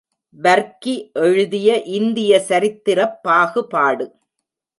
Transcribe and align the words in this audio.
வர்க்கி 0.39 1.11
எழுதிய 1.13 1.81
இந்திய 1.91 2.39
சரித்திரப் 2.39 3.19
பாகுபாடு. 3.23 4.07